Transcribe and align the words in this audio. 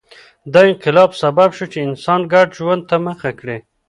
دا 0.53 0.61
انقلاب 0.69 1.11
سبب 1.21 1.49
شو 1.57 1.65
چې 1.73 1.79
انسان 1.87 2.21
ګډ 2.33 2.47
ژوند 2.57 2.81
ته 2.89 2.95
مخه 3.07 3.31
کړي 3.39 3.57